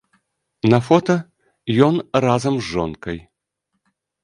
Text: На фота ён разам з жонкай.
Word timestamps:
На 0.71 0.79
фота 0.87 1.17
ён 1.89 1.95
разам 2.27 2.59
з 2.59 2.65
жонкай. 2.73 3.17